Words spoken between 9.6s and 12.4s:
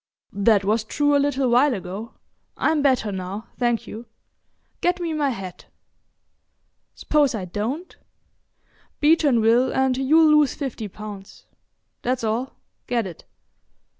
and you'll lose fifty pounds. That's